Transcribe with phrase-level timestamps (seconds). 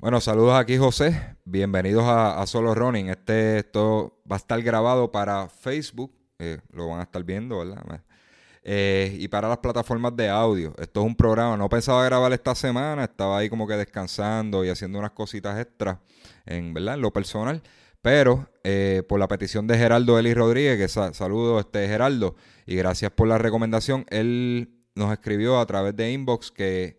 [0.00, 3.10] Bueno, saludos aquí José, bienvenidos a, Solo Running.
[3.10, 8.02] Este esto va a estar grabado para Facebook, eh, lo van a estar viendo, ¿verdad?
[8.62, 10.72] Eh, y para las plataformas de audio.
[10.78, 14.70] Esto es un programa, no pensaba grabar esta semana, estaba ahí como que descansando y
[14.70, 15.98] haciendo unas cositas extras
[16.46, 16.94] en, ¿verdad?
[16.94, 17.62] en lo personal.
[18.00, 23.10] Pero eh, por la petición de Geraldo Eli Rodríguez, que saludo este Geraldo, y gracias
[23.10, 26.96] por la recomendación, él nos escribió a través de inbox que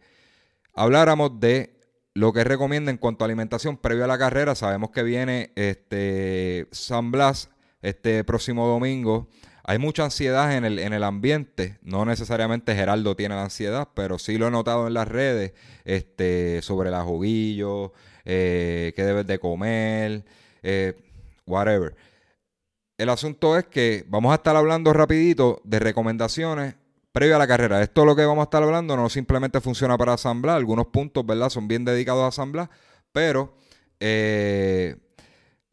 [0.75, 1.80] habláramos de
[2.13, 4.55] lo que recomienda en cuanto a alimentación previo a la carrera.
[4.55, 7.49] Sabemos que viene este San Blas
[7.81, 9.27] este próximo domingo.
[9.63, 11.77] Hay mucha ansiedad en el, en el ambiente.
[11.81, 15.53] No necesariamente Geraldo tiene la ansiedad, pero sí lo he notado en las redes
[15.85, 17.93] este, sobre la juguillo,
[18.25, 20.25] eh, qué debes de comer,
[20.63, 20.95] eh,
[21.45, 21.95] whatever.
[22.98, 26.75] El asunto es que vamos a estar hablando rapidito de recomendaciones
[27.11, 27.81] previo a la carrera.
[27.81, 31.25] Esto es lo que vamos a estar hablando no simplemente funciona para asamblar, algunos puntos,
[31.25, 31.49] ¿verdad?
[31.49, 32.70] Son bien dedicados a asamblar,
[33.11, 33.55] pero
[33.99, 34.95] eh,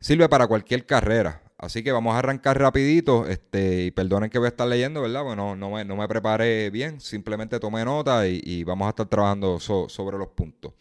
[0.01, 1.43] sirve para cualquier carrera.
[1.59, 5.25] Así que vamos a arrancar rapidito, este, y perdonen que voy a estar leyendo, ¿verdad?
[5.25, 9.59] Bueno, no me, no me preparé bien, simplemente tomé nota y, vamos a estar trabajando
[9.59, 10.73] sobre los puntos.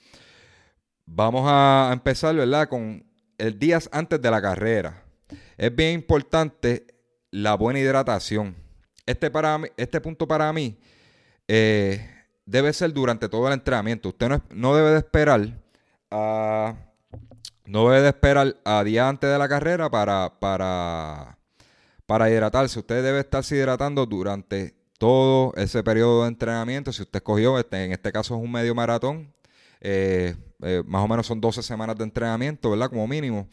[1.05, 2.69] Vamos a empezar, ¿verdad?
[2.69, 3.03] Con
[3.39, 5.03] el día antes de la carrera.
[5.57, 6.85] Es bien importante
[7.31, 8.66] la buena hidratación
[9.07, 10.77] este, para este punto para mí
[11.47, 12.05] eh,
[12.45, 14.09] debe ser durante todo el entrenamiento.
[14.09, 15.59] Usted no, debe de esperar
[16.11, 16.75] a,
[17.65, 21.37] no debe de esperar a día antes de la carrera para, para,
[22.05, 22.79] para hidratarse.
[22.79, 26.91] Usted debe estarse hidratando durante todo ese periodo de entrenamiento.
[26.91, 29.33] Si usted escogió, este, en este caso es un medio maratón,
[29.79, 32.89] eh, eh, más o menos son 12 semanas de entrenamiento, ¿verdad?
[32.89, 33.47] Como mínimo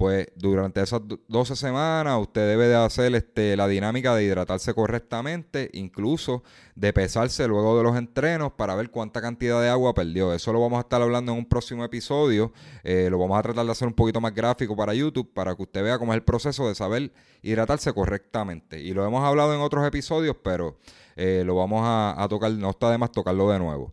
[0.00, 5.68] pues durante esas 12 semanas usted debe de hacer este, la dinámica de hidratarse correctamente,
[5.74, 6.42] incluso
[6.74, 10.32] de pesarse luego de los entrenos para ver cuánta cantidad de agua perdió.
[10.32, 12.50] Eso lo vamos a estar hablando en un próximo episodio.
[12.82, 15.64] Eh, lo vamos a tratar de hacer un poquito más gráfico para YouTube para que
[15.64, 18.80] usted vea cómo es el proceso de saber hidratarse correctamente.
[18.80, 20.78] Y lo hemos hablado en otros episodios, pero
[21.14, 23.92] eh, lo vamos a, tocar, no está de más tocarlo de nuevo.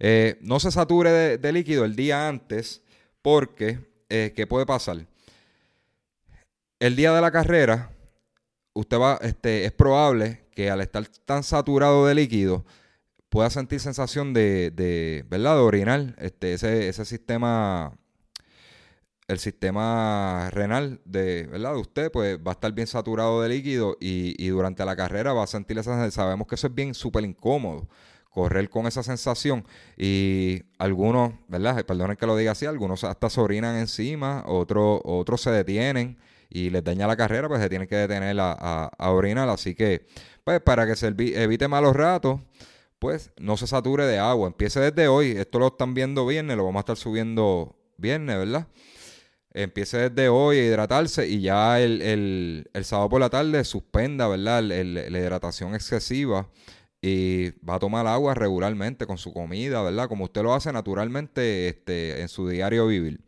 [0.00, 2.82] Eh, no se sature de, de, líquido el día antes
[3.22, 3.78] porque,
[4.08, 5.06] ¿qué puede pasar?
[6.84, 7.92] El día de la carrera,
[8.74, 12.66] usted va, este, es probable que al estar tan saturado de líquido,
[13.30, 15.54] pueda sentir sensación de, de ¿verdad?
[15.54, 16.14] De orinar.
[16.18, 17.96] Este, ese, ese sistema,
[19.28, 21.72] el sistema renal de, ¿verdad?
[21.72, 25.44] De usted, pues va a estar bien saturado de líquido y, durante la carrera va
[25.44, 26.10] a sentir esa.
[26.10, 27.88] Sabemos que eso es bien súper incómodo
[28.28, 29.64] correr con esa sensación
[29.96, 31.82] y algunos, ¿verdad?
[31.86, 36.18] Perdonen que lo diga así, algunos hasta se orinan encima, otros, otros se detienen
[36.54, 39.48] y les daña la carrera, pues se tiene que detener a, orinar.
[39.48, 40.06] Así que,
[40.44, 42.40] pues para que se evite malos ratos,
[43.00, 44.46] pues no se sature de agua.
[44.46, 45.32] Empiece desde hoy.
[45.32, 48.68] Esto lo están viendo viernes, lo vamos a estar subiendo viernes, ¿verdad?
[49.52, 54.62] Empiece desde hoy a hidratarse y ya el, sábado por la tarde suspenda, ¿verdad?
[54.62, 56.48] la hidratación excesiva
[57.06, 60.08] y va a tomar agua regularmente con su comida, ¿verdad?
[60.08, 63.20] Como usted lo hace naturalmente este, en su diario vivir.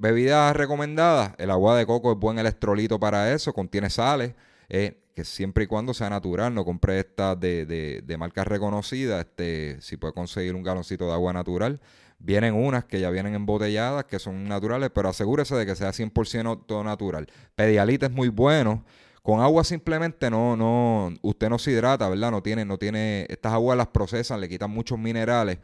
[0.00, 4.34] Bebidas recomendadas, el agua de coco es buen electrolito para eso, contiene sales,
[4.68, 9.20] eh, que siempre y cuando sea natural, no compre estas de, de, de marcas reconocidas,
[9.20, 11.80] este, si puede conseguir un galoncito de agua natural.
[12.18, 16.64] Vienen unas que ya vienen embotelladas, que son naturales, pero asegúrese de que sea 100%
[16.66, 17.28] todo natural.
[17.54, 18.84] Pedialite es muy bueno.
[19.22, 22.30] Con agua simplemente no, no, usted no se hidrata, ¿verdad?
[22.30, 25.58] No tiene, no tiene, estas aguas las procesan, le quitan muchos minerales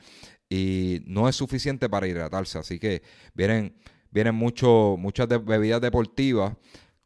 [0.50, 2.58] y no es suficiente para hidratarse.
[2.58, 3.02] Así que
[3.34, 3.74] vienen,
[4.10, 6.54] vienen mucho, muchas bebidas deportivas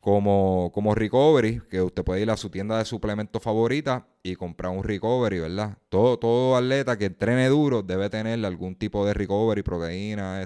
[0.01, 4.73] como, como Recovery, que usted puede ir a su tienda de suplementos favorita y comprar
[4.73, 5.79] un Recovery, ¿verdad?
[5.89, 10.43] Todo, todo atleta que entrene duro debe tener algún tipo de Recovery, proteína,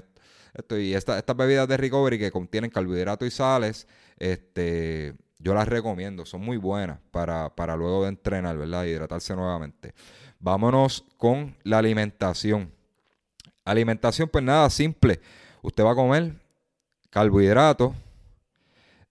[0.53, 6.25] esto, y estas bebidas de Recovery que contienen carbohidratos y sales, este, yo las recomiendo,
[6.25, 8.85] son muy buenas para, para luego de entrenar, ¿verdad?
[8.85, 9.93] Hidratarse nuevamente.
[10.39, 12.78] Vámonos con la alimentación.
[13.69, 15.19] Alimentación, pues nada, simple.
[15.61, 16.33] Usted va a comer
[17.11, 17.93] carbohidratos,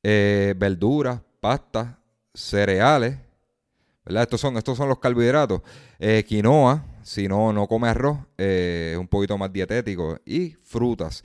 [0.02, 1.94] eh, verduras, pastas,
[2.34, 3.16] cereales,
[4.04, 4.24] ¿verdad?
[4.24, 5.62] Estos son, estos son los carbohidratos.
[6.00, 10.18] Eh, quinoa, si no, no come arroz, eh, es un poquito más dietético.
[10.26, 11.22] Y frutas.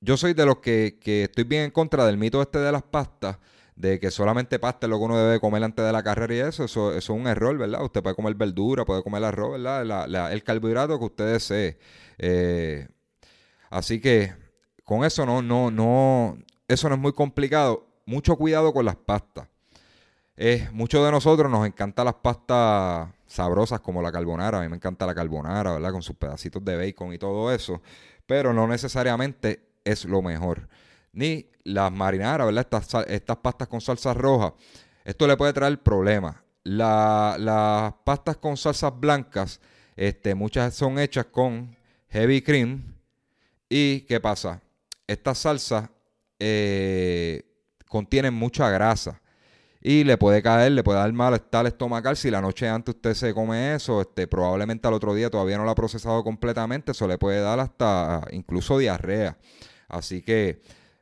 [0.00, 2.82] yo soy de los que, que, estoy bien en contra del mito este de las
[2.82, 3.38] pastas
[3.78, 6.38] de que solamente pasta es lo que uno debe comer antes de la carrera y
[6.40, 7.80] eso, eso, es un error, ¿verdad?
[7.84, 10.32] Usted puede comer verdura, puede comer arroz, ¿verdad?
[10.32, 11.78] el carbohidrato que usted desee.
[12.18, 12.88] Eh,
[13.70, 14.34] así que
[14.82, 16.36] con eso no, no, no,
[16.66, 17.86] eso no es muy complicado.
[18.04, 19.46] Mucho cuidado con las pastas.
[20.36, 24.58] Eh, muchos de nosotros nos encantan las pastas sabrosas como la carbonara.
[24.58, 25.92] A mí me encanta la carbonara, ¿verdad?
[25.92, 27.80] Con sus pedacitos de bacon y todo eso.
[28.26, 30.68] Pero no necesariamente es lo mejor.
[31.12, 32.66] Ni las marinaras, ¿verdad?
[32.70, 34.54] Estas, estas pastas con salsa roja.
[35.04, 36.36] Esto le puede traer problemas.
[36.64, 39.60] las pastas con salsas blancas,
[39.96, 41.76] este, muchas son hechas con
[42.10, 42.94] heavy cream.
[43.68, 44.60] ¿Y qué pasa?
[45.06, 45.88] Estas salsas
[46.38, 47.42] eh,
[47.88, 49.20] contienen mucha grasa
[49.80, 52.16] y le puede caer, le puede dar malestar estomacal.
[52.16, 55.64] Si la noche antes usted se come eso, este, probablemente al otro día todavía no
[55.64, 59.38] lo ha procesado completamente, eso le puede dar hasta incluso diarrea.
[59.88, 60.60] Así que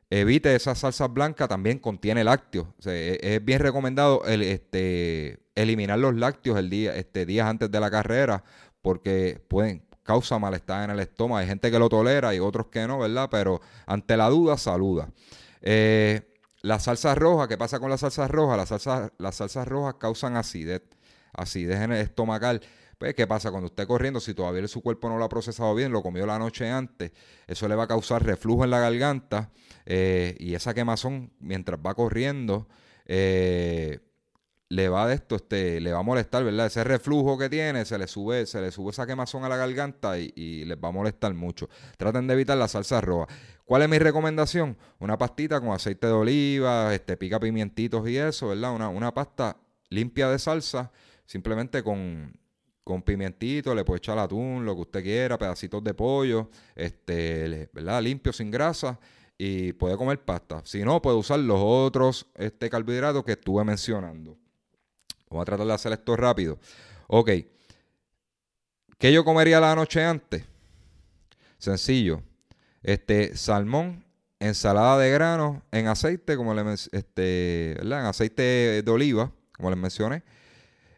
[0.09, 2.67] evite esa salsa blanca, también contiene lácteos.
[2.85, 7.91] E, es bien recomendado este, eliminar los lácteos el día, este, días antes de la
[7.91, 8.43] carrera,
[8.81, 11.37] porque pueden causa malestar en el estómago.
[11.37, 13.27] Hay gente que lo tolera y otros que no, ¿verdad?
[13.29, 15.09] Pero ante la duda, saluda.
[15.61, 16.21] Eh,
[16.61, 18.57] la salsa roja, ¿qué pasa con la salsa roja?
[18.57, 20.81] Las salsas, las salsas rojas causan acidez,
[21.33, 22.61] acidez en el estomacal.
[22.97, 23.51] Pues, ¿qué pasa?
[23.51, 26.39] Cuando usted corriendo, si todavía su cuerpo no lo ha procesado bien, lo comió la
[26.39, 27.11] noche antes,
[27.45, 29.51] eso le va a causar reflujo en la garganta
[29.85, 32.67] eh, y esa quemazón, mientras va corriendo,
[33.05, 33.99] eh,
[34.69, 36.65] le va de esto, este, le va a molestar, ¿verdad?
[36.65, 40.17] Ese reflujo que tiene, se le sube, se le sube esa quemazón a la garganta
[40.17, 41.69] y, les va a molestar mucho.
[41.97, 43.27] Traten de evitar la salsa roja.
[43.63, 44.75] ¿Cuál es mi recomendación?
[44.99, 48.73] Una pastita con aceite de oliva, este, pica pimientitos y eso, ¿verdad?
[48.73, 49.57] Una, una pasta
[49.89, 50.91] limpia de salsa,
[51.25, 52.33] simplemente con,
[52.87, 58.01] con pimientito, le puede echar atún, lo que usted quiera, pedacitos de pollo, este, ¿verdad?
[58.01, 58.99] Limpio, sin grasa,
[59.37, 60.61] y puede comer pasta.
[60.63, 64.37] Si no, puede usar los otros este, carbohidratos que estuve mencionando.
[65.29, 66.57] Vamos a tratar de hacer esto rápido.
[67.07, 67.29] Ok.
[68.97, 70.43] ¿Qué yo comería la noche antes?
[71.59, 72.23] Sencillo
[72.87, 74.05] este, salmón,
[74.39, 80.23] ensalada de grano en aceite, como le este, En aceite de oliva, como les mencioné,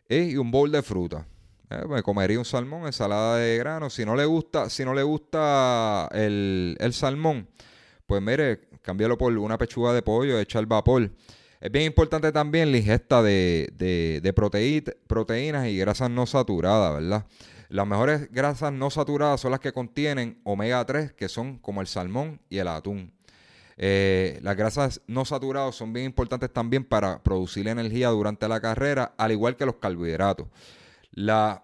[0.07, 1.25] y un bowl de fruta.
[1.69, 3.89] Eh, me comería un salmón, ensalada de grano.
[3.89, 7.47] Si no le gusta, si no le gusta el, salmón,
[8.07, 11.11] pues mire, cámbialo por una pechuga de pollo, echa el vapor.
[11.61, 17.25] Es bien importante también la ingesta de, de, de proteínas y grasas no saturadas, ¿verdad?
[17.69, 21.87] Las mejores grasas no saturadas son las que contienen omega 3, que son como el
[21.87, 23.13] salmón y el atún.
[23.77, 29.13] Eh, las grasas no saturadas son bien importantes también para producir energía durante la carrera,
[29.17, 30.47] al igual que los carbohidratos.
[31.11, 31.63] La,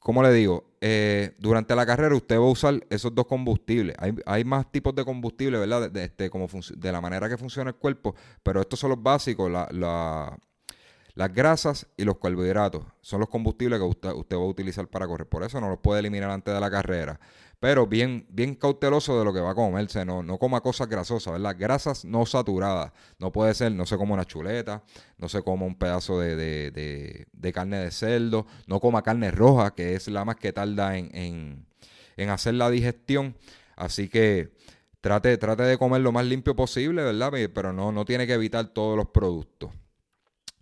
[0.00, 0.64] ¿Cómo le digo?
[0.80, 3.94] Eh, durante la carrera usted va a usar esos dos combustibles.
[4.24, 5.90] Hay, más tipos de combustible, ¿verdad?
[5.90, 9.50] De, este, como de la manera que funciona el cuerpo, pero estos son los básicos.
[9.50, 10.38] la,
[11.20, 15.28] las grasas y los carbohidratos son los combustibles que usted, va a utilizar para correr.
[15.28, 17.20] Por eso no los puede eliminar antes de la carrera.
[17.58, 20.02] Pero bien, bien cauteloso de lo que va a comerse.
[20.06, 21.54] No, no coma cosas grasosas, ¿verdad?
[21.58, 22.92] Grasas no saturadas.
[23.18, 24.82] No puede ser, no se coma una chuleta,
[25.18, 30.08] no se coma un pedazo de, carne de cerdo, no coma carne roja, que es
[30.08, 31.66] la más que tarda en,
[32.30, 33.36] hacer la digestión.
[33.76, 34.54] Así que
[35.02, 37.30] trate, trate de comer lo más limpio posible, ¿verdad?
[37.52, 39.70] Pero no, no tiene que evitar todos los productos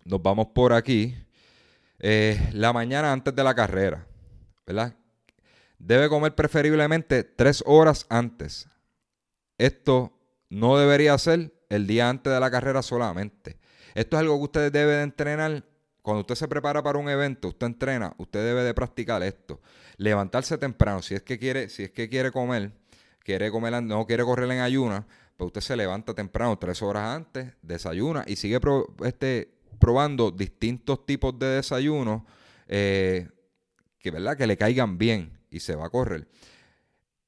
[0.09, 1.15] nos vamos por aquí.
[1.99, 4.05] Eh, la mañana antes de la carrera,
[4.65, 4.95] ¿verdad?
[5.77, 8.67] Debe comer preferiblemente tres horas antes.
[9.57, 10.17] Esto
[10.49, 13.59] no debería ser el día antes de la carrera solamente.
[13.93, 15.63] Esto es algo que usted debe de entrenar.
[16.01, 19.61] Cuando usted se prepara para un evento, usted entrena, usted debe de practicar esto.
[19.97, 21.01] Levantarse temprano.
[21.01, 22.71] Si es que quiere, si es que quiere comer,
[23.19, 25.05] quiere comer, no quiere correr en ayuna,
[25.37, 28.59] pues usted se levanta temprano, tres horas antes, desayuna y sigue
[29.03, 32.23] este, probando distintos tipos de desayunos
[32.67, 33.29] eh,
[33.99, 34.37] que, ¿verdad?
[34.37, 36.27] que le caigan bien y se va a correr.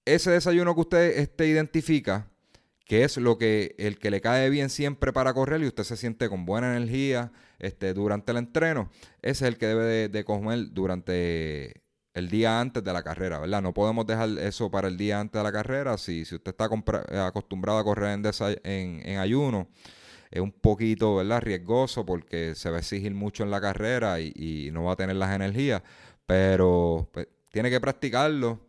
[0.05, 2.27] Ese desayuno que usted este, identifica,
[2.85, 5.95] que es lo que el que le cae bien siempre para correr y usted se
[5.95, 8.89] siente con buena energía este, durante el entreno,
[9.21, 11.83] ese es el que debe de, comer durante
[12.13, 13.61] el día antes de la carrera, ¿verdad?
[13.61, 15.97] No podemos dejar eso para el día antes de la carrera.
[15.97, 16.65] Si, si usted está
[17.25, 18.19] acostumbrado a correr
[18.63, 19.69] en, en ayuno,
[20.31, 21.41] es un poquito ¿verdad?
[21.41, 25.17] riesgoso porque se va a exigir mucho en la carrera y, no va a tener
[25.17, 25.83] las energías,
[26.25, 28.59] pero pues, tiene que practicarlo.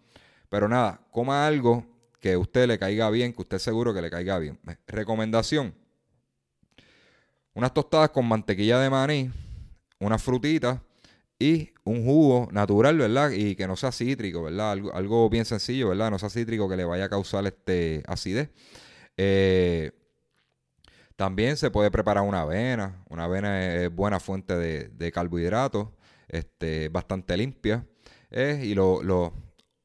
[0.48, 1.86] Pero nada, coma algo
[2.20, 4.58] que a usted le caiga bien, que usted seguro que le caiga bien.
[4.86, 5.74] Recomendación.
[7.54, 9.30] Unas tostadas con mantequilla de maní,
[10.00, 10.80] unas frutitas
[11.38, 13.30] y un jugo natural, ¿verdad?
[13.30, 14.72] Y que no sea cítrico, ¿verdad?
[14.72, 16.10] Algo, algo bien sencillo, ¿verdad?
[16.10, 18.50] No sea cítrico que le vaya a causar este acidez.
[19.16, 19.92] Eh,
[21.22, 23.00] también se puede preparar una avena.
[23.08, 25.86] Una avena es buena fuente de, carbohidratos,
[26.26, 27.86] este, bastante limpia.
[28.32, 29.32] y lo, lo,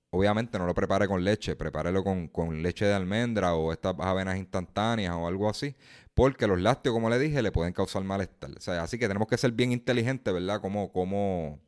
[0.09, 4.37] obviamente no lo prepare con leche, prepárelo con, con, leche de almendra o estas avenas
[4.37, 5.75] instantáneas o algo así,
[6.15, 8.49] porque los lácteos, como le dije, le pueden causar malestar.
[8.57, 10.59] O sea, así que tenemos que ser bien inteligentes, ¿verdad?
[10.59, 11.59] Como, como,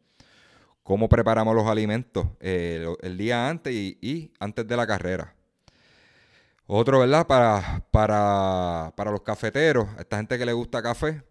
[0.81, 5.35] cómo preparamos los alimentos eh, el día antes y, antes de la carrera.
[6.71, 7.25] Otro, ¿verdad?
[7.25, 11.23] Para, para, para los cafeteros, esta gente que le gusta café,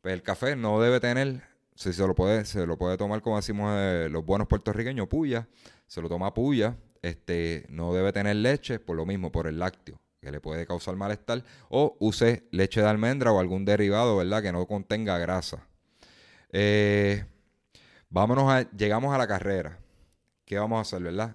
[0.00, 1.42] pues el café no debe tener,
[1.74, 5.48] si se lo puede, se lo puede tomar como decimos eh, los buenos puertorriqueños, puya,
[5.88, 10.00] se lo toma puya, este, no debe tener leche, por lo mismo, por el lácteo,
[10.20, 14.42] que le puede causar malestar, o use leche de almendra o algún derivado, ¿verdad?
[14.42, 15.66] Que no contenga grasa.
[16.52, 17.24] Eh,
[18.10, 19.76] vámonos a, llegamos a la carrera.
[20.44, 21.34] ¿Qué vamos a hacer, verdad?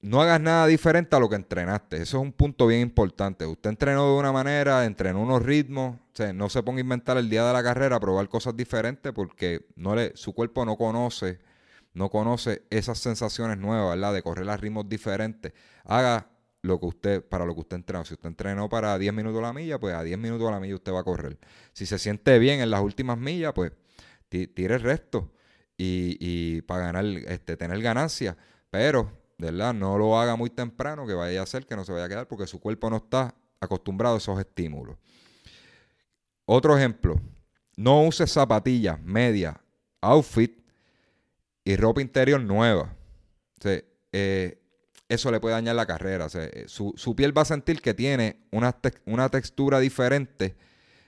[0.00, 1.96] No hagas nada diferente a lo que entrenaste.
[1.96, 3.44] Eso es un punto bien importante.
[3.46, 5.98] Usted entrenó de una manera, entrenó unos ritmos.
[6.34, 9.96] no se ponga a inventar el día de la carrera, probar cosas diferentes porque no
[9.96, 11.40] le, su cuerpo no conoce
[11.98, 14.14] no conoce esas sensaciones nuevas, ¿verdad?
[14.14, 15.52] De correr a ritmos diferentes.
[15.84, 16.30] Haga
[16.62, 18.04] lo que usted, para lo que usted entrenó.
[18.04, 20.60] Si usted entrenó para 10 minutos a la milla, pues a 10 minutos a la
[20.60, 21.38] milla usted va a correr.
[21.72, 23.72] Si se siente bien en las últimas millas, pues
[24.28, 25.32] tire el resto
[25.76, 28.36] y, para ganar, este, tener ganancias.
[28.70, 29.72] Pero, ¿verdad?
[29.72, 32.28] No lo haga muy temprano, que vaya a hacer que no se vaya a quedar
[32.28, 34.96] porque su cuerpo no está acostumbrado a esos estímulos.
[36.44, 37.20] Otro ejemplo,
[37.76, 39.56] no use zapatillas, medias,
[40.00, 40.58] outfit
[41.64, 42.94] y ropa interior nueva.
[44.12, 44.58] Eh,
[45.08, 46.26] eso le puede dañar la carrera.
[46.34, 48.76] Eh, su, piel va a sentir que tiene una,
[49.06, 50.56] una textura diferente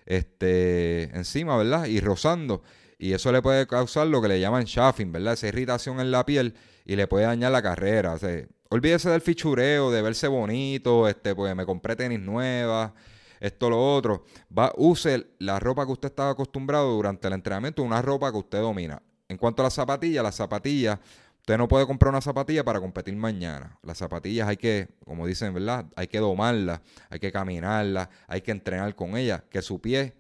[0.07, 1.87] este, encima, ¿verdad?
[1.87, 2.63] Y rozando.
[3.03, 5.33] Y eso le puede causar lo que le llaman chafing, ¿verdad?
[5.33, 6.55] Esa irritación en la piel
[6.85, 8.15] y le puede dañar la carrera.
[8.69, 12.93] olvídese del fichureo, de verse bonito, este, pues me compré tenis nuevas,
[13.41, 14.27] esto, lo otro.
[14.57, 18.59] Va, use la ropa que usted estaba acostumbrado durante el entrenamiento, una ropa que usted
[18.59, 19.03] domina.
[19.29, 20.99] En cuanto a las zapatillas, las zapatillas,
[21.39, 23.79] usted no puede comprar una zapatilla para competir mañana.
[23.83, 25.87] Las zapatillas hay que, como dicen, ¿verdad?
[25.97, 30.20] Hay que domarlas, hay que caminarlas, hay que entrenar con ellas, que su pie,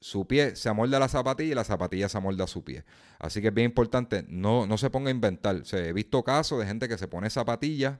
[0.00, 2.84] su pie se amolda a la zapatilla y la zapatilla se amolda a su pie.
[3.18, 5.62] Así que es bien importante, no, no se ponga a inventar.
[5.72, 7.98] he visto casos de gente que se pone zapatillas,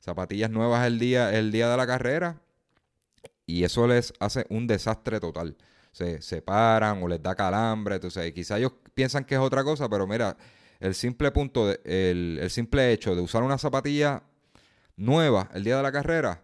[0.00, 2.40] zapatillas nuevas el día, el día de la carrera,
[3.46, 5.56] y eso les hace un desastre total
[5.94, 7.94] se separan o les da calambre.
[7.94, 10.36] Entonces, quizá ellos piensan que es otra cosa, pero mira,
[10.80, 14.22] el simple punto, de, el, simple hecho de usar una zapatilla
[14.96, 16.42] nueva el día de la carrera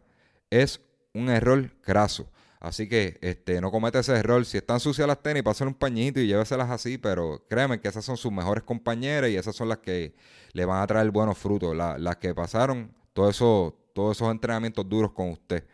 [0.49, 0.81] es
[1.13, 2.31] un error craso.
[2.61, 4.45] Así que este, no comete ese error.
[4.45, 8.05] Si están sucias las tenis, pasen un pañito y lléveselas así, pero créanme que esas
[8.05, 10.15] son sus mejores compañeras y esas son las que
[10.53, 11.75] le van a traer buenos frutos.
[11.75, 15.65] las que pasaron todo eso, todos esos entrenamientos duros con usted.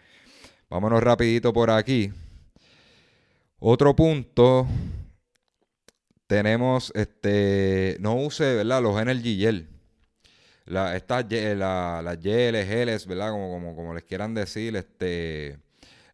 [0.71, 2.13] Vámonos rapidito por aquí.
[3.59, 4.69] Otro punto,
[6.29, 8.81] tenemos, este, no use, ¿verdad?
[8.83, 9.69] Los Energy Gel.
[10.67, 13.31] La, estas, la, las geles, geles, ¿verdad?
[13.31, 15.59] Como, como, como les quieran decir, este,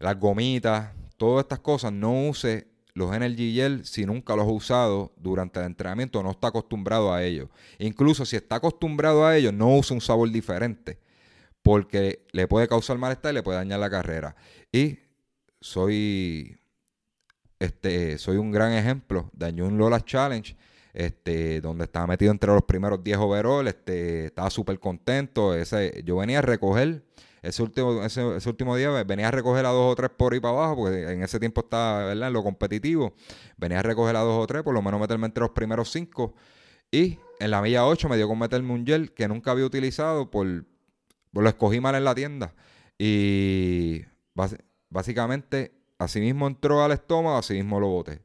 [0.02, 5.12] las gomitas, todas estas cosas, no use los Energy Gel si nunca los ha usado
[5.16, 7.48] durante el entrenamiento, no está acostumbrado a ellos.
[7.78, 10.98] Incluso si está acostumbrado a ellos, no use un sabor diferente,
[11.62, 14.36] porque le puede causar malestar y le puede dañar la carrera.
[14.70, 14.98] Y
[15.60, 16.58] soy
[17.62, 20.56] este, soy un gran ejemplo de un Lola Challenge,
[20.92, 25.54] este, donde estaba metido entre los primeros 10 overall, este, estaba súper contento.
[25.54, 27.04] Ese, yo venía a recoger,
[27.42, 30.54] ese último, ese, último día venía a recoger a dos o tres por ahí para
[30.54, 32.28] abajo, porque en ese tiempo estaba ¿verdad?
[32.28, 33.14] en lo competitivo.
[33.56, 36.34] Venía a recoger a dos o tres, por lo menos meterme entre los primeros cinco.
[36.90, 40.30] Y en la milla 8 me dio con meterme un gel que nunca había utilizado,
[40.30, 42.54] por, lo escogí mal en la tienda.
[42.98, 44.02] Y
[44.90, 45.72] básicamente
[46.02, 48.22] Así mismo entró al estómago, así mismo lo boté.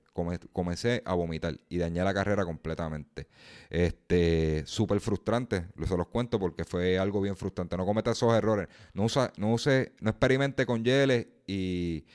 [0.53, 3.27] Comencé a vomitar y dañé la carrera completamente.
[3.69, 7.77] Este, súper frustrante, se los cuento porque fue algo bien frustrante.
[7.77, 8.67] No cometa esos errores.
[8.93, 12.05] No usa, no use, no experimente con geles y,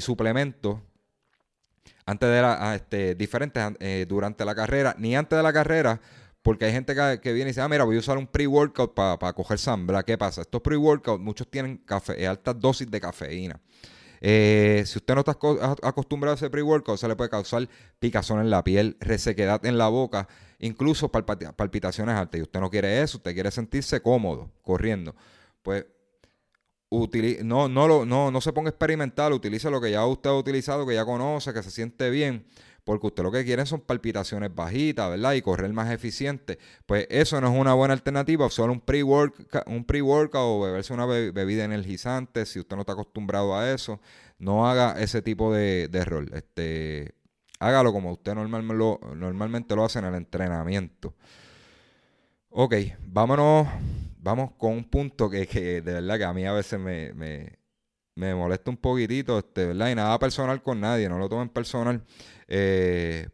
[0.00, 0.80] suplementos
[2.06, 6.00] antes de la, ah, este, diferentes eh, durante la carrera, ni antes de la carrera,
[6.42, 9.32] porque hay gente que, viene y dice, ah, mira, voy a usar un pre-workout para
[9.32, 10.02] coger sambra.
[10.02, 10.42] ¿Qué pasa?
[10.42, 13.58] Estos pre-workouts, muchos tienen café, eh, altas dosis de cafeína.
[14.26, 15.36] Eh, si usted no está
[15.82, 19.88] acostumbrado a ese pre-workout, se le puede causar picazón en la piel, resequedad en la
[19.88, 20.28] boca,
[20.60, 22.38] incluso palpitaciones altas.
[22.38, 25.14] Y usted no quiere eso, usted quiere sentirse cómodo corriendo.
[25.62, 25.84] Pues
[27.42, 30.94] no, no, no, no se ponga experimental, utilice lo que ya usted ha utilizado, que
[30.94, 32.46] ya conoce, que se siente bien
[32.84, 35.32] porque usted lo que quiere son palpitaciones bajitas, ¿verdad?
[35.32, 36.58] Y correr más eficiente.
[36.86, 41.06] Pues eso no es una buena alternativa, solo un pre-workout un pre o beberse una
[41.06, 44.00] bebida energizante, si usted no está acostumbrado a eso,
[44.38, 46.28] no haga ese tipo de, de.
[46.34, 47.14] Este,
[47.58, 51.14] hágalo como usted normalmente lo hace en el entrenamiento.
[52.50, 52.74] Ok,
[53.06, 53.66] vámonos,
[54.18, 57.12] vamos con un punto que, de verdad que a mí a veces me,
[58.14, 59.90] me molesta un poquitito, este, ¿verdad?
[59.90, 62.02] Y nada personal con nadie, no lo tomen personal.
[62.48, 63.28] Eh,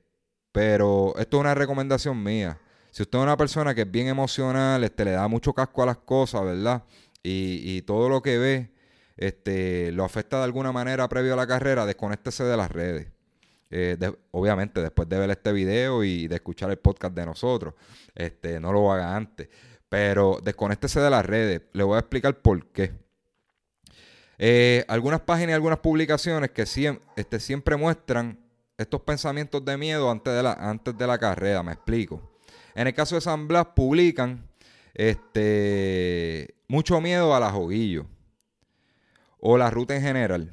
[0.52, 2.58] pero esto es una recomendación mía.
[2.90, 5.86] Si usted es una persona que es bien emocional, este, le da mucho casco a
[5.86, 6.84] las cosas, ¿verdad?
[7.22, 8.70] Y, todo lo que ve
[9.16, 13.08] este, lo afecta de alguna manera previo a la carrera, desconéctese de las redes.
[13.70, 13.96] Eh,
[14.32, 17.74] obviamente, después de ver este video y de escuchar el podcast de nosotros,
[18.14, 19.48] este, no lo haga antes.
[19.88, 21.62] Pero desconéctese de las redes.
[21.72, 22.92] Le voy a explicar por qué.
[24.42, 28.39] Eh, algunas páginas y algunas publicaciones que este, siempre muestran
[28.80, 32.22] estos pensamientos de miedo antes de, la, antes de la carrera, me explico.
[32.75, 34.49] En el caso de San Blas, publican
[34.94, 38.06] este, mucho miedo a la joguillo
[39.38, 40.50] o la ruta en general.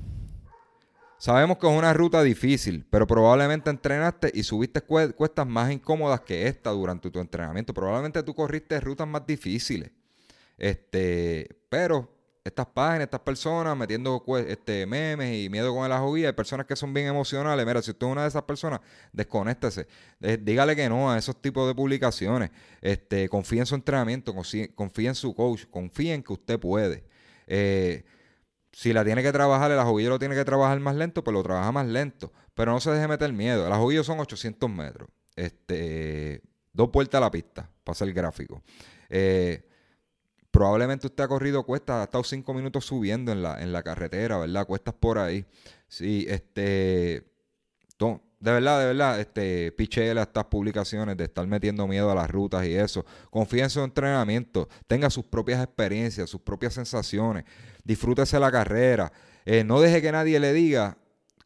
[1.18, 6.48] Sabemos que es una ruta difícil, pero probablemente entrenaste y subiste cuestas más incómodas que
[6.48, 7.74] esta durante tu entrenamiento.
[7.74, 9.90] Probablemente tú corriste rutas más difíciles.
[10.58, 12.17] Este, pero
[12.48, 16.28] estas páginas, estas personas metiendo este, memes y miedo con el ajovía.
[16.28, 17.66] Hay personas que son bien emocionales.
[17.66, 18.80] Mira, si usted es una de esas personas,
[19.12, 19.88] desconéctese.
[20.20, 22.52] Dígale que no a esos tipos de publicaciones.
[22.82, 27.04] Este, confíe en su entrenamiento, confíe, en su coach, confíe en que usted puede.
[27.48, 28.06] Eh,
[28.72, 31.44] si la tiene que trabajar, el ajoguillo lo tiene que trabajar más lento, pues lo
[31.44, 32.32] trabaja más lento.
[32.54, 33.66] Pero no se deje meter miedo.
[33.66, 35.10] El ajoguillo son 800 metros.
[35.36, 36.42] Este,
[36.74, 38.62] dos vueltas a la pista, para hacer gráfico.
[39.10, 39.68] Eh,
[40.58, 44.40] Probablemente usted ha corrido cuestas, ha estado cinco minutos subiendo en la, en la carretera,
[44.40, 44.66] ¿verdad?
[44.66, 45.46] Cuestas por ahí.
[45.88, 47.30] Sí, este.
[48.00, 52.66] de verdad, de verdad, este, pichela estas publicaciones de estar metiendo miedo a las rutas
[52.66, 53.06] y eso.
[53.30, 57.44] Confíe en su entrenamiento, tenga sus propias experiencias, sus propias sensaciones,
[57.84, 59.12] disfrútese la carrera.
[59.46, 60.98] Eh, no deje que nadie le diga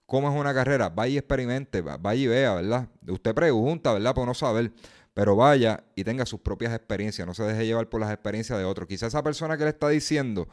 [0.06, 0.88] cómo es una carrera.
[0.88, 2.88] Vaya y experimente, vaya y vea, ¿verdad?
[3.06, 4.16] Usted pregunta, ¿verdad?
[4.16, 4.72] Por no saber
[5.14, 8.66] pero vaya y tenga sus propias experiencias, no se deje llevar por las experiencias de
[8.66, 8.88] otros.
[8.88, 10.48] Quizás esa persona que le está diciendo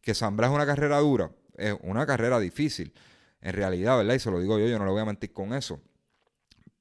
[0.00, 2.92] que Zambra es una carrera dura, es una carrera difícil,
[3.40, 4.14] en realidad, ¿verdad?
[4.14, 5.80] Y se lo digo yo, yo no le voy a mentir con eso.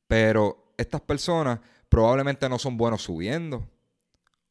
[0.07, 1.59] Pero estas personas
[1.89, 3.67] probablemente no son buenos subiendo,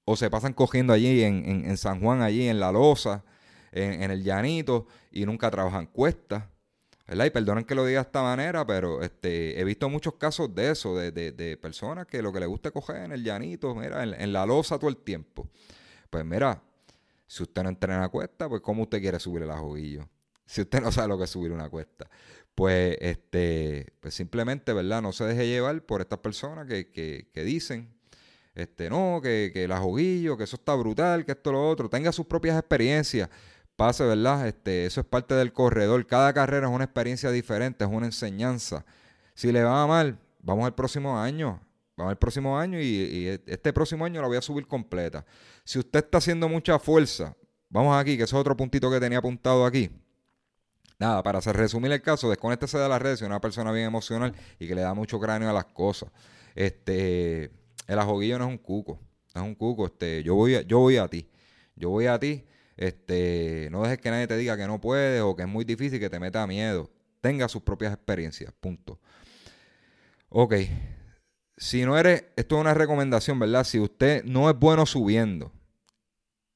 [0.04, 3.24] o se pasan cogiendo allí en, San Juan, allí en La Loza,
[3.70, 6.44] en, en el Llanito, y nunca trabajan cuestas.
[7.08, 10.70] Y perdonen que lo diga de esta manera, pero este, he visto muchos casos de
[10.70, 14.32] eso, de, personas que lo que les gusta es coger en el llanito, mira, en,
[14.32, 15.48] la losa todo el tiempo.
[16.08, 16.62] Pues mira,
[17.26, 20.08] si usted no entrena a cuesta, pues ¿cómo usted quiere subir el ajoguillo?
[20.46, 22.08] Si usted no sabe lo que es subir una cuesta.
[22.54, 25.02] Pues, este, pues simplemente, ¿verdad?
[25.02, 27.92] No se deje llevar por estas personas que, que, que dicen,
[28.54, 31.88] este, no, que, que el ajoguillo, que eso está brutal, que esto lo otro.
[31.88, 33.28] Tenga sus propias experiencias
[33.82, 34.46] pase, ¿verdad?
[34.46, 36.06] Este, eso es parte del corredor.
[36.06, 38.84] Cada carrera es una experiencia diferente, es una enseñanza.
[39.34, 41.60] Si le va mal, vamos al próximo año.
[41.96, 45.26] Vamos al próximo año y, este próximo año la voy a subir completa.
[45.64, 47.34] Si usted está haciendo mucha fuerza,
[47.70, 49.90] vamos aquí, que ese es otro puntito que tenía apuntado aquí.
[51.00, 54.32] Nada, para resumir el caso, desconéctese de las redes si es una persona bien emocional
[54.60, 56.08] y que le da mucho cráneo a las cosas.
[56.54, 57.50] Este,
[57.88, 59.00] el ajoguillo no es un cuco,
[59.34, 59.86] no es un cuco.
[59.86, 61.28] Este, yo voy yo voy a ti.
[61.74, 62.44] Yo voy a ti
[62.76, 66.00] este, no dejes que nadie te diga que no puedes o que es muy difícil,
[66.00, 66.90] que te meta miedo.
[67.20, 68.98] Tenga sus propias experiencias, punto.
[70.28, 70.54] Ok,
[71.56, 73.64] si no eres, esto es una recomendación, ¿verdad?
[73.64, 75.52] Si usted no es bueno subiendo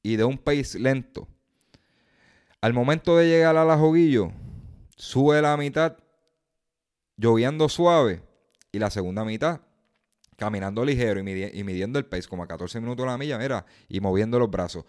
[0.02, 1.28] y de un pace lento,
[2.60, 4.32] al momento de llegar al ajoguillo,
[4.96, 5.98] sube la mitad
[7.16, 8.22] lloviendo suave
[8.72, 9.60] y la segunda mitad
[10.36, 14.38] caminando ligero y, midiendo el pace como a 14 minutos la milla, mira, y moviendo
[14.38, 14.84] los brazos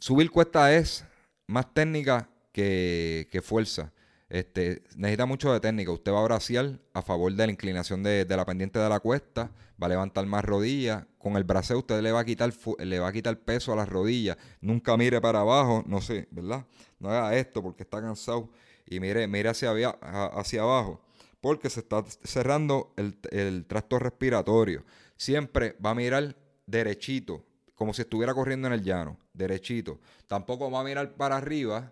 [0.00, 1.04] subir cuesta es
[1.46, 3.92] más técnica que, fuerza.
[4.28, 5.92] Este, necesita mucho de técnica.
[5.92, 9.50] Usted va a braciar a favor de la inclinación de, la pendiente de la cuesta,
[9.80, 11.04] va a levantar más rodillas.
[11.18, 13.88] Con el braceo usted le va a quitar le va a quitar peso a las
[13.88, 14.36] rodillas.
[14.60, 16.64] Nunca mire para abajo, no sé, ¿verdad?
[16.98, 18.50] No haga esto porque está cansado.
[18.86, 21.00] Y mire, mire hacia, hacia abajo.
[21.40, 24.84] Porque se está cerrando el, el tracto respiratorio.
[25.16, 26.36] Siempre va a mirar
[26.66, 27.44] derechito,
[27.80, 30.00] como si estuviera corriendo en el llano, derechito.
[30.26, 31.90] Tampoco va a mirar para arriba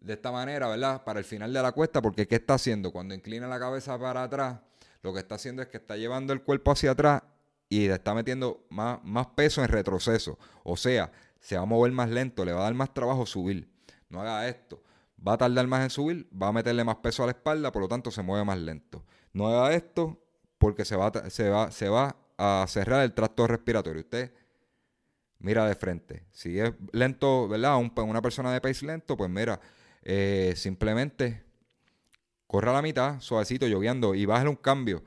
[0.00, 1.02] de esta manera, ¿verdad?
[1.02, 2.92] Para el final de la cuesta, porque ¿qué está haciendo?
[2.92, 4.60] Cuando inclina la cabeza para atrás,
[5.02, 7.24] lo que está haciendo es que está llevando el cuerpo hacia atrás
[7.68, 10.38] y le está metiendo más, más peso en retroceso.
[10.62, 13.68] O sea, se va a mover más lento, le va a dar más trabajo subir.
[14.08, 14.80] No haga esto.
[15.26, 17.82] Va a tardar más en subir, va a meterle más peso a la espalda, por
[17.82, 19.04] lo tanto se mueve más lento.
[19.32, 20.22] No haga esto
[20.56, 24.02] porque se va, se va, se va a cerrar el tracto respiratorio.
[24.02, 24.43] Usted
[25.44, 26.24] mira de frente.
[26.32, 27.76] Si es lento, ¿verdad?
[27.76, 29.60] una persona de pace lento, pues mira,
[30.02, 31.42] eh, simplemente
[32.46, 35.02] corra a la mitad, suavecito, lloviendo, y bájale un cambio.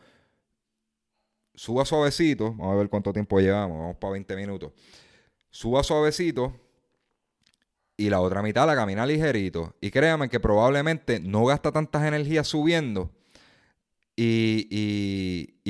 [1.55, 4.71] Suba suavecito, vamos a ver cuánto tiempo llevamos, vamos para 20 minutos.
[5.49, 6.53] Suba suavecito
[7.97, 9.75] y la otra mitad la camina ligerito.
[9.81, 13.11] Y créanme que probablemente no gasta tantas energías subiendo
[14.15, 14.67] y,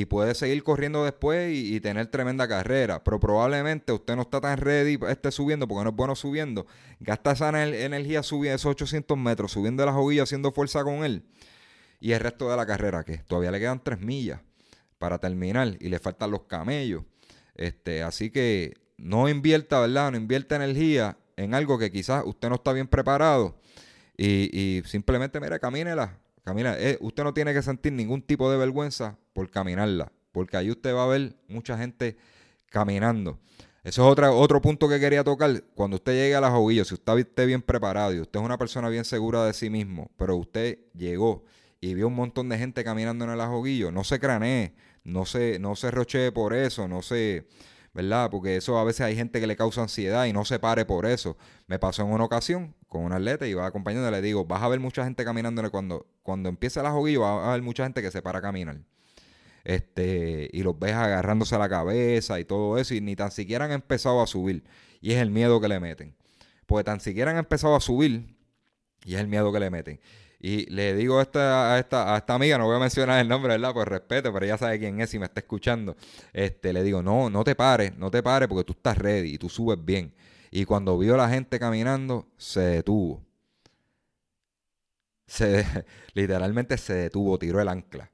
[0.05, 3.03] puede seguir corriendo después y, tener tremenda carrera.
[3.03, 6.67] Pero probablemente usted no está tan ready, esté subiendo, porque no es bueno subiendo.
[6.99, 11.23] Gasta esa energía subiendo esos 800 metros, subiendo la jodilla, haciendo fuerza con él.
[11.99, 14.41] Y el resto de la carrera, que todavía le quedan 3 millas
[14.99, 17.03] para terminar y le faltan los camellos.
[17.55, 20.11] Este, así que no invierta, ¿verdad?
[20.11, 23.59] No invierta energía en algo que quizás usted no está bien preparado.
[24.15, 28.57] Y, y simplemente, mira, camínela Camina, eh, usted no tiene que sentir ningún tipo de
[28.57, 32.15] vergüenza por caminarla, porque ahí usted va a ver mucha gente
[32.69, 33.37] caminando.
[33.83, 35.61] Eso es otro punto que quería tocar.
[35.75, 38.57] Cuando usted llegue a las joguillas, si usted esté bien preparado y usted es una
[38.57, 41.43] persona bien segura de sí mismo, pero usted llegó
[41.81, 45.59] y vio un montón de gente caminando en el ajoguillo, no se cranee, no se,
[45.59, 47.45] no se rochee por eso, no se
[47.93, 48.29] ¿verdad?
[48.31, 51.05] Porque eso a veces hay gente que le causa ansiedad y no se pare por
[51.05, 51.35] eso.
[51.65, 54.67] Me pasó en una ocasión con un atleta y va acompañando le digo, vas a
[54.67, 58.11] ver mucha gente caminando cuando, cuando empieza la joguillo, vas a ver mucha gente que
[58.11, 58.79] se para a caminar.
[59.63, 63.65] Este, y los ves agarrándose a la cabeza y todo eso, y ni tan siquiera
[63.65, 64.63] han empezado a subir.
[65.01, 66.15] Y es el miedo que le meten.
[66.65, 68.37] Porque tan siquiera han empezado a subir
[69.05, 69.99] y es el miedo que le meten.
[70.39, 73.27] Y le digo a esta, a esta, a esta amiga, no voy a mencionar el
[73.27, 73.73] nombre, ¿verdad?
[73.73, 75.95] Por respeto, pero ella sabe quién es y me está escuchando.
[76.31, 79.37] Este, le digo, no, no te pares, no te pares porque tú estás ready y
[79.37, 80.13] tú subes bien.
[80.51, 83.23] Y cuando vio a la gente caminando, se detuvo.
[85.25, 85.65] Se,
[86.13, 88.11] literalmente se detuvo, tiró el ancla.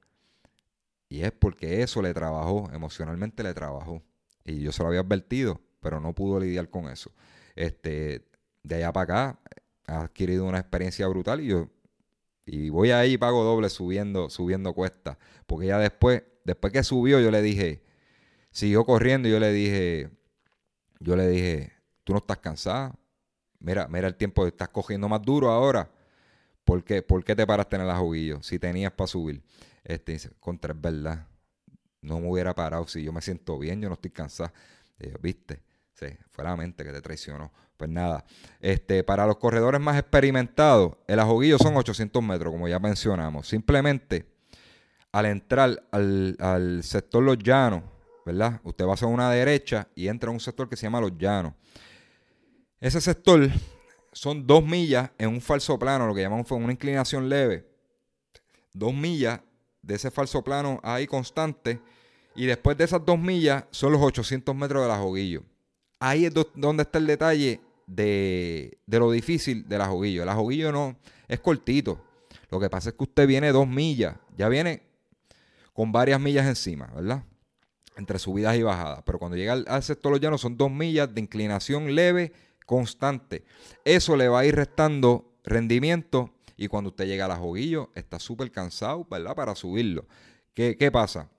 [1.09, 4.01] Y es porque eso le trabajó, emocionalmente le trabajó.
[4.43, 7.11] Y yo se lo había advertido, pero no pudo lidiar con eso.
[7.55, 8.25] Este,
[8.63, 9.39] de allá para acá
[9.85, 11.69] ha adquirido una experiencia brutal y yo
[12.45, 15.17] y voy ahí y pago doble subiendo, subiendo cuesta.
[15.45, 17.83] Porque ya después, después que subió, yo le dije,
[18.51, 20.09] siguió corriendo y yo le dije,
[20.99, 21.72] yo le dije,
[22.03, 22.95] tú no estás cansada.
[23.59, 25.89] Mira, mira el tiempo, estás cogiendo más duro ahora.
[26.63, 29.43] ¿Por qué, ¿Por qué te paraste en el ajuguillo si tenías para subir?
[29.83, 31.27] Este contra es verdad.
[32.01, 34.53] No me hubiera parado si yo me siento bien, yo no estoy cansada.
[35.21, 35.63] ¿viste?
[35.93, 37.51] Sí, fue la mente que te traicionó.
[37.77, 38.25] Pues nada,
[38.59, 43.47] este, para los corredores más experimentados, el ajoguillo son 800 metros, como ya mencionamos.
[43.47, 44.25] Simplemente,
[45.11, 47.83] al entrar al, sector Los Llanos,
[48.25, 48.59] ¿verdad?
[48.63, 51.17] Usted va a hacer una derecha y entra a un sector que se llama Los
[51.17, 51.53] Llanos.
[52.83, 53.49] Ese sector
[54.11, 57.65] son dos millas en un falso plano, lo que llamamos una inclinación leve.
[58.73, 59.41] Dos millas
[59.81, 61.79] de ese falso plano ahí constante.
[62.35, 65.43] Y después de esas dos millas son los 800 metros del ajoguillo
[66.03, 70.23] ahí es donde está el detalle de, lo difícil del ajoguillo.
[70.23, 70.97] El ajoguillo no
[71.29, 72.03] es cortito.
[72.51, 74.83] Lo que pasa es que usted viene dos millas, ya viene
[75.73, 77.23] con varias millas encima, ¿verdad?
[77.95, 79.01] Entre subidas y bajadas.
[79.05, 82.33] Pero cuando llega al, sector los llanos son dos millas de inclinación leve,
[82.65, 83.43] constante.
[83.85, 88.51] Eso le va a ir restando rendimiento y cuando usted llega al ajoguillo está súper
[88.51, 89.35] cansado, ¿verdad?
[89.35, 90.05] Para subirlo.
[90.53, 91.29] ¿Qué, ¿Qué pasa?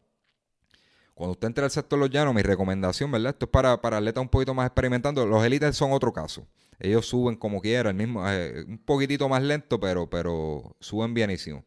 [1.14, 3.30] Cuando usted entre al sector los llanos, mi recomendación, ¿verdad?
[3.30, 5.24] Esto es para, para atletas un poquito más experimentando.
[5.24, 6.46] Los élites son otro caso.
[6.80, 11.64] Ellos suben como quieran, mismo, eh, un poquitito más lento, pero, pero suben bienísimo.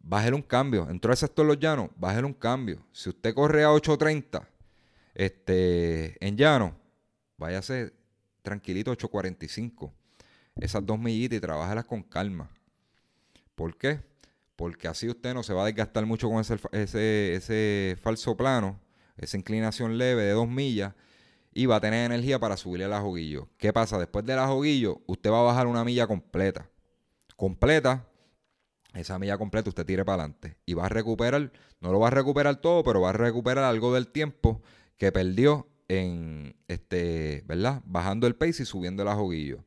[0.00, 0.86] Bájale un cambio.
[0.90, 2.84] Entró al sector los llanos, bájale un cambio.
[2.92, 4.46] Si usted corre a 8.30
[5.14, 6.76] este, en llano,
[7.38, 7.92] váyase
[8.42, 9.92] tranquilito 8.45.
[10.56, 12.50] Esas dos millitas y trabájalas con calma.
[13.54, 14.00] ¿Por qué?
[14.62, 18.78] porque así usted no se va a desgastar mucho con ese, ese, falso plano,
[19.16, 20.94] esa inclinación leve de dos millas,
[21.52, 23.48] y va a tener energía para subirle al ajoguillo.
[23.58, 23.98] ¿Qué pasa?
[23.98, 26.70] Después del ajoguillo, usted va a bajar una milla completa.
[27.34, 28.06] Completa,
[28.94, 30.56] esa milla completa usted tire para adelante.
[30.64, 31.50] Y va a recuperar,
[31.80, 34.62] no lo va a recuperar todo, pero va a recuperar algo del tiempo
[34.96, 37.82] que perdió en, este, ¿verdad?
[37.84, 39.64] Bajando el pace y subiendo el ajoguillo.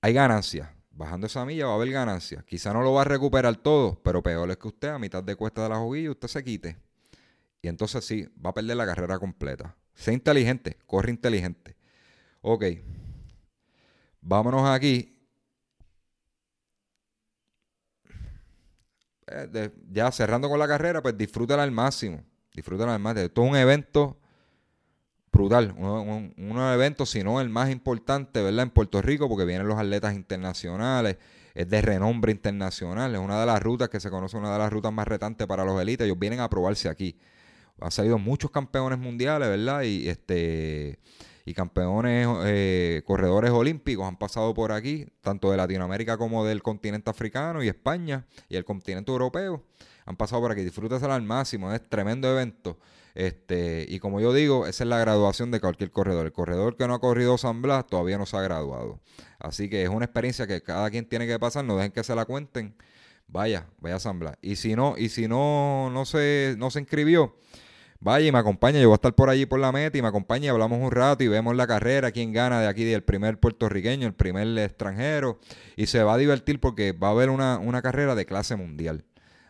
[0.00, 2.44] Hay ganancias bajando esa milla va a haber ganancia.
[2.46, 5.36] Quizá no lo va a recuperar todo, pero peor es que usted a mitad de
[5.36, 6.78] cuesta de la juguilla usted se quite.
[7.60, 9.76] Y entonces sí, va a perder la carrera completa.
[9.94, 11.76] Sé inteligente, corre inteligente.
[12.40, 12.64] Ok.
[14.20, 15.08] Vámonos aquí.
[19.26, 22.24] Eh, ya cerrando con la carrera, pues disfrútala al máximo.
[22.52, 23.26] Disfrútala al máximo.
[23.26, 24.18] Esto es un evento
[25.32, 28.64] brutal, un, un, evento, si no el más importante, ¿verdad?
[28.64, 31.16] En Puerto Rico, porque vienen los atletas internacionales,
[31.54, 34.72] es de renombre internacional, es una de las rutas que se conoce, una de las
[34.72, 37.16] rutas más retantes para los élites, ellos vienen a probarse aquí.
[37.80, 39.82] Han salido muchos campeones mundiales, ¿verdad?
[39.82, 40.98] Y este
[41.44, 47.10] y campeones eh, corredores olímpicos han pasado por aquí, tanto de Latinoamérica como del continente
[47.10, 49.64] africano y España y el continente europeo.
[50.06, 52.78] Han pasado por aquí, disfrútaselo al máximo, es tremendo evento.
[53.14, 56.26] Este, y como yo digo, esa es la graduación de cualquier corredor.
[56.26, 59.00] El corredor que no ha corrido San Blas todavía no se ha graduado.
[59.38, 62.14] Así que es una experiencia que cada quien tiene que pasar, no dejen que se
[62.14, 62.74] la cuenten.
[63.28, 67.36] vaya, vaya a San Y si no, y si no, no se, no se inscribió,
[68.00, 68.80] vaya y me acompaña.
[68.80, 70.90] Yo voy a estar por allí por la meta y me acompaña y hablamos un
[70.90, 75.38] rato y vemos la carrera, quién gana de aquí, del primer puertorriqueño, el primer extranjero.
[75.76, 79.04] Y se va a divertir porque va a haber una, una carrera de clase mundial.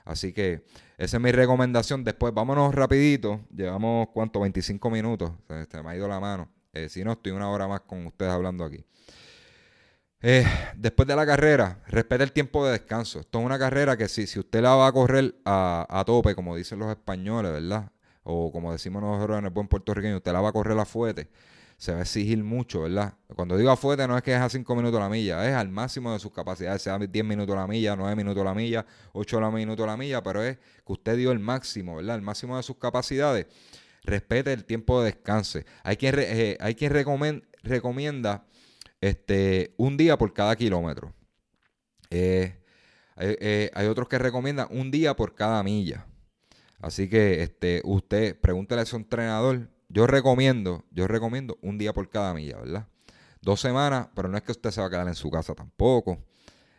[0.05, 0.65] Así que
[0.99, 2.05] esa es mi recomendación.
[2.05, 3.41] Después, vámonos rapidito.
[3.55, 4.41] Llevamos, ¿cuánto?
[4.41, 5.33] 25 minutos.
[5.71, 6.49] Se, me ha ido la mano.
[6.73, 8.85] Eh, si no, estoy una hora más con ustedes hablando aquí.
[10.21, 10.45] Eh,
[10.77, 13.21] después de la carrera, respete el tiempo de descanso.
[13.21, 16.35] Esto es una carrera que si, si usted la va a correr a, a tope,
[16.35, 17.91] como dicen los españoles, ¿verdad?
[18.23, 21.29] O como decimos nosotros en el buen puertorriqueño, usted la va a correr a fuete
[21.83, 23.15] se va a exigir mucho, ¿verdad?
[23.35, 25.69] Cuando digo a fuerte no es que es a 5 minutos la milla, es al
[25.69, 29.85] máximo de sus capacidades, sea 10 minutos la milla, 9 minutos la milla, 8 minutos
[29.85, 32.15] la milla, pero es que usted dio el máximo, ¿verdad?
[32.15, 33.49] El máximo de sus capacidades.
[34.05, 35.59] Respete el tiempo de descanso.
[35.83, 38.47] Hay quien, eh, hay quien recomienda
[39.01, 41.13] este, un día por cada kilómetro.
[42.11, 42.63] Eh,
[43.17, 46.07] eh, hay otros que recomiendan un día por cada milla.
[46.81, 52.09] Así que este, usted pregúntele a su entrenador yo recomiendo, yo recomiendo un día por
[52.09, 52.89] cada milla, ¿verdad?
[53.43, 56.25] Dos semanas, pero no es que usted se va a quedar en su casa tampoco.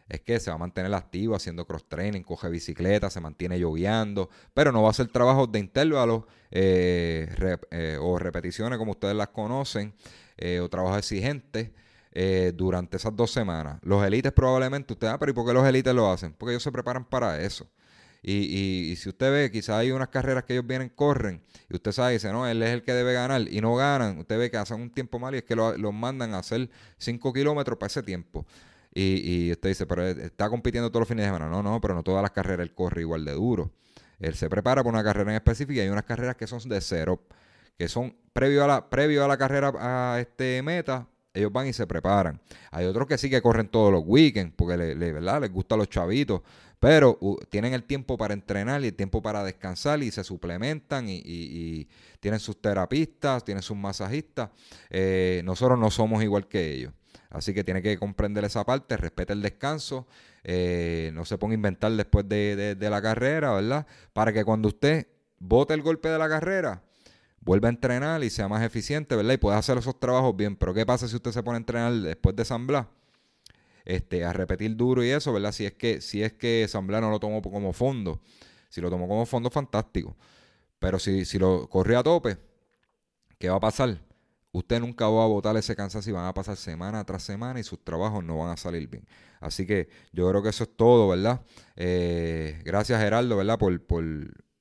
[0.10, 4.30] Es que se va a mantener activo haciendo cross training, coge bicicleta, se mantiene yogueando,
[4.54, 9.30] pero no va a hacer trabajos de intervalos eh, eh, o repeticiones como ustedes las
[9.30, 9.94] conocen,
[10.38, 11.72] eh, o trabajos exigentes
[12.56, 13.80] durante esas dos semanas.
[13.82, 16.34] Los élites probablemente, usted, ah, pero ¿y por qué los élites lo hacen?
[16.34, 17.68] Porque ellos se preparan para eso.
[18.26, 21.92] Y, y, si usted ve, quizás hay unas carreras que ellos vienen, corren, y usted
[21.92, 24.56] sabe, dice, no, él es el que debe ganar, y no ganan, usted ve que
[24.56, 28.02] hacen un tiempo mal y es que los mandan a hacer 5 kilómetros para ese
[28.02, 28.46] tiempo.
[28.94, 31.50] Y, y, usted dice, pero está compitiendo todos los fines de semana.
[31.50, 33.72] No, no, pero no todas las carreras él corre igual de duro.
[34.20, 36.80] Él se prepara para una carrera en específica y hay unas carreras que son de
[36.80, 37.22] cero,
[37.78, 41.74] que son previo a la, previo a la carrera a este meta, ellos van y
[41.74, 42.40] se preparan.
[42.72, 45.42] Hay otros que sí que corren todos los weekends, porque le, ¿verdad?
[45.42, 46.42] les gustan los chavitos.
[46.80, 47.18] Pero
[47.50, 51.88] tienen el tiempo para entrenar y el tiempo para descansar y se suplementan y,
[52.20, 54.50] tienen sus terapistas, tienen sus masajistas.
[54.90, 56.94] Eh, nosotros no somos igual que ellos.
[57.30, 60.08] Así que tiene que comprender esa parte, respete el descanso,
[60.44, 63.88] eh, no se ponga a inventar después de, la carrera, ¿verdad?
[64.14, 65.08] Para que cuando usted
[65.40, 66.84] bote el golpe de la carrera,
[67.44, 69.34] vuelva a entrenar y sea más eficiente, ¿verdad?
[69.34, 70.56] Y pueda hacer esos trabajos bien.
[70.56, 72.88] Pero ¿qué pasa si usted se pone a entrenar después de San Blas?
[73.86, 75.52] este, a repetir duro y eso, ¿verdad?
[75.52, 78.22] Si es que, si es que no lo tomó como fondo.
[78.70, 80.16] Si lo tomó como fondo, fantástico.
[80.80, 82.38] Pero si, si lo corrió a tope,
[83.38, 84.00] ¿qué va a pasar?
[84.52, 87.64] Usted nunca va a votar ese cansancio y van a pasar semana tras semana y
[87.64, 89.06] sus trabajos no van a salir bien.
[89.40, 91.42] Así que yo creo que eso es todo, ¿verdad?
[91.76, 93.58] Eh, gracias Gerardo, ¿verdad?
[93.58, 94.04] Por, por,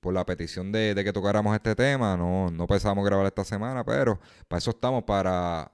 [0.02, 2.16] por la petición de, que tocáramos este tema.
[2.16, 5.70] No, no pensamos grabar esta semana, pero para eso estamos, para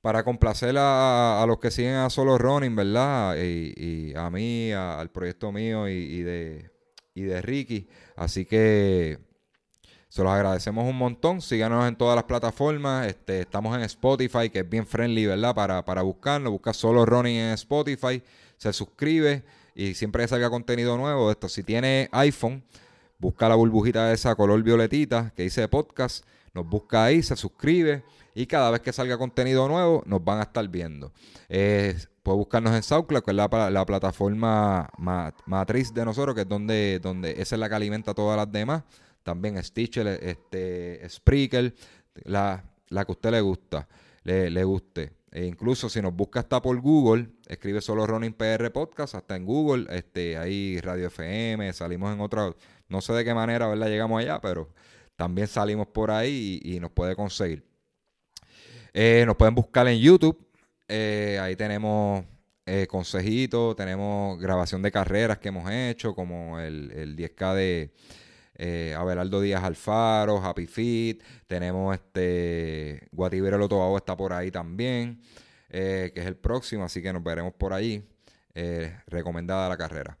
[0.00, 3.36] para complacer a, los que siguen a Solo Running, ¿verdad?
[3.36, 6.70] Y, a mí, al proyecto mío y, de,
[7.14, 7.88] de Ricky.
[8.14, 9.18] Así que
[10.08, 11.42] se los agradecemos un montón.
[11.42, 13.08] Síganos en todas las plataformas.
[13.08, 15.56] Este, estamos en Spotify, que es bien friendly, ¿verdad?
[15.56, 16.52] Para, para buscarlo.
[16.52, 18.22] Busca Solo Running en Spotify.
[18.56, 19.42] Se suscribe
[19.74, 21.48] y siempre que salga contenido nuevo esto.
[21.48, 22.62] Si tiene iPhone,
[23.18, 26.24] busca la burbujita de esa color violetita que dice podcast.
[26.54, 28.04] Nos busca ahí, se suscribe
[28.34, 31.12] y cada vez que salga contenido nuevo nos van a estar viendo.
[31.48, 34.88] Eh, puede buscarnos en SoundCloud, que es la, la plataforma
[35.46, 38.84] matriz de nosotros, que es donde, donde esa es la que alimenta todas las demás.
[39.22, 41.74] También Stitcher, este, Spreaker,
[42.24, 43.88] la, la que a usted le gusta,
[44.22, 45.18] le, le guste.
[45.30, 49.44] E incluso si nos busca hasta por Google, escribe solo Running PR Podcast, hasta en
[49.44, 52.54] Google, este, ahí Radio FM, salimos en otra,
[52.88, 53.88] no sé de qué manera, ¿verdad?
[53.88, 54.68] Llegamos allá, pero
[55.16, 57.64] también salimos por ahí y nos puede conseguir.
[58.94, 60.38] Eh, nos pueden buscar en YouTube.
[60.88, 62.24] Eh, ahí tenemos
[62.66, 67.54] eh, consejitos, tenemos grabación de carreras que hemos hecho, como el, 10K
[68.56, 71.22] de Abelardo Díaz Alfaro, Happy Fit.
[71.46, 75.20] Tenemos este Guatibero Lotobago está por ahí también,
[75.68, 78.02] que es el próximo, así que nos veremos por ahí.
[79.06, 80.18] recomendada la carrera.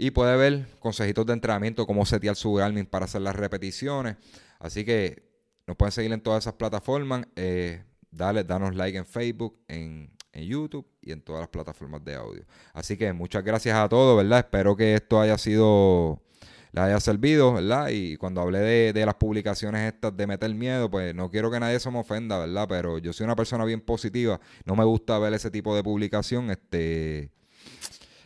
[0.00, 4.16] Y puede ver consejitos de entrenamiento, cómo setear su Garmin para hacer las repeticiones.
[4.60, 5.28] Así que
[5.66, 7.26] nos pueden seguir en todas esas plataformas.
[7.34, 7.82] Eh,
[8.12, 12.46] dale, danos like en Facebook, en, YouTube y en todas las plataformas de audio.
[12.72, 14.38] Así que muchas gracias a todos, ¿verdad?
[14.38, 16.22] Espero que esto haya sido,
[16.70, 17.88] les haya servido, ¿verdad?
[17.88, 21.58] Y cuando hablé de, de, las publicaciones estas de meter miedo, pues no quiero que
[21.58, 22.66] nadie se me ofenda, ¿verdad?
[22.68, 24.40] Pero yo soy una persona bien positiva.
[24.64, 26.52] No me gusta ver ese tipo de publicación.
[26.52, 27.32] Este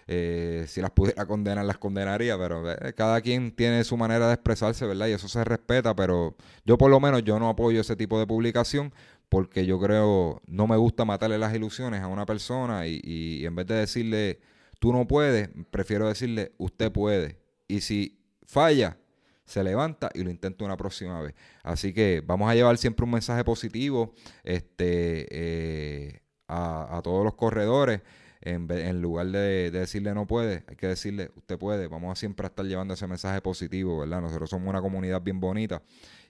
[0.07, 4.35] eh, si las pudiera condenar, las condenaría, pero eh, cada quien tiene su manera de
[4.35, 5.07] expresarse, ¿verdad?
[5.09, 8.27] Y eso se respeta, pero yo por lo menos yo no apoyo ese tipo de
[8.27, 8.93] publicación
[9.29, 13.67] porque yo creo, no me gusta matarle las ilusiones a una persona y, en vez
[13.67, 14.41] de decirle
[14.79, 17.39] tú no puedes, prefiero decirle, usted puede.
[17.67, 18.99] Y si falla,
[19.45, 21.35] se levanta y lo intenta una próxima vez.
[21.63, 24.13] Así que vamos a llevar siempre un mensaje positivo
[24.45, 28.03] este, eh, a, todos los corredores.
[28.45, 31.87] En, lugar de, decirle no puede, hay que decirle usted puede.
[31.87, 34.21] Vamos a siempre estar llevando ese mensaje positivo, ¿verdad?
[34.21, 35.81] Nosotros somos una comunidad bien bonita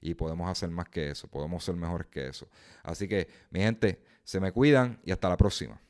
[0.01, 2.49] y podemos hacer más que eso, podemos ser mejores que eso.
[2.83, 5.81] Así que, mi gente, se me cuidan y hasta la próxima.